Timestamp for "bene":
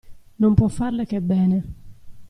1.21-1.65